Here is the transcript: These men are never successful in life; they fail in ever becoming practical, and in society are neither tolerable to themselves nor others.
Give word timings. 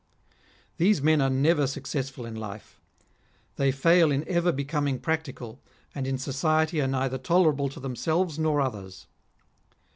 These 0.77 0.99
men 1.03 1.21
are 1.21 1.29
never 1.29 1.67
successful 1.67 2.25
in 2.25 2.33
life; 2.35 2.81
they 3.57 3.71
fail 3.71 4.11
in 4.11 4.27
ever 4.27 4.51
becoming 4.51 4.97
practical, 4.97 5.61
and 5.93 6.07
in 6.07 6.17
society 6.17 6.81
are 6.81 6.87
neither 6.87 7.19
tolerable 7.19 7.69
to 7.69 7.79
themselves 7.79 8.39
nor 8.39 8.61
others. 8.61 9.05